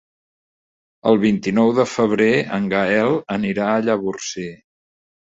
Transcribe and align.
El 1.09 1.17
vint-i-nou 1.23 1.73
de 1.79 1.85
febrer 1.91 2.29
en 2.57 2.65
Gaël 2.73 3.13
anirà 3.35 3.67
a 3.75 3.83
Llavorsí. 3.89 4.47